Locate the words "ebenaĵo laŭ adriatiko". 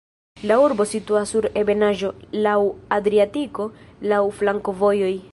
1.61-3.67